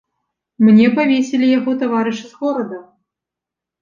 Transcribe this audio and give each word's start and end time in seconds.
Мне 0.67 0.87
павесілі 0.95 1.51
яго 1.59 1.71
таварышы 1.85 2.25
з 2.33 2.41
горада. 2.41 2.77